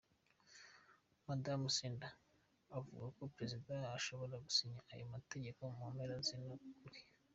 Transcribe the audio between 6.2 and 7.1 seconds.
z'ino ndwi.